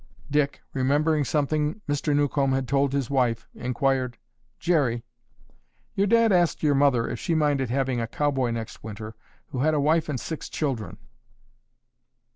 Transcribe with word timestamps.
Dick, 0.31 0.61
remembering 0.73 1.23
something 1.23 1.79
Mr. 1.87 2.15
Newcomb 2.15 2.65
told 2.65 2.91
his 2.91 3.11
wife, 3.11 3.47
inquired, 3.53 4.17
"Jerry, 4.59 5.03
your 5.93 6.07
dad 6.07 6.31
asked 6.31 6.63
your 6.63 6.73
mother 6.73 7.07
if 7.07 7.19
she 7.19 7.35
minded 7.35 7.69
having 7.69 8.01
a 8.01 8.07
cowboy 8.07 8.49
next 8.49 8.83
winter 8.83 9.13
who 9.49 9.59
had 9.59 9.75
a 9.75 9.79
wife 9.79 10.09
and 10.09 10.19
six 10.19 10.49
children." 10.49 10.97